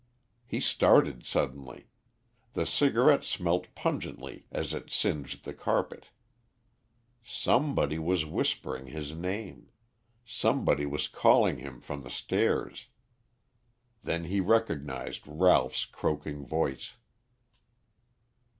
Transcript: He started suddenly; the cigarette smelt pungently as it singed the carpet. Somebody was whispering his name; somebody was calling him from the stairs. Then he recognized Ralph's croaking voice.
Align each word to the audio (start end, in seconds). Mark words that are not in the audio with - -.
He 0.47 0.59
started 0.59 1.23
suddenly; 1.27 1.85
the 2.53 2.65
cigarette 2.65 3.23
smelt 3.23 3.67
pungently 3.75 4.47
as 4.51 4.73
it 4.73 4.89
singed 4.89 5.45
the 5.45 5.53
carpet. 5.53 6.07
Somebody 7.23 7.99
was 7.99 8.25
whispering 8.25 8.87
his 8.87 9.13
name; 9.13 9.69
somebody 10.25 10.87
was 10.87 11.07
calling 11.07 11.59
him 11.59 11.81
from 11.81 12.01
the 12.01 12.09
stairs. 12.09 12.87
Then 14.01 14.23
he 14.23 14.39
recognized 14.39 15.27
Ralph's 15.27 15.85
croaking 15.85 16.47
voice. 16.47 16.95